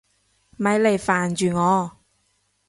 [0.57, 1.91] 咪嚟煩住我！